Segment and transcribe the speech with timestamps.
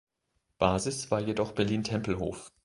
[0.57, 2.51] Basis war jedoch Berlin-Tempelhof.